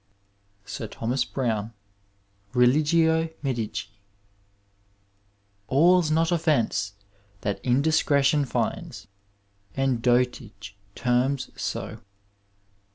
[0.65, 1.73] Sib Thomas Bbowhb,
[2.55, 3.87] ReUgio MedicL
[5.67, 6.93] All's not offence
[7.41, 9.05] that indiscretion finds
[9.75, 11.99] And dotage terms so.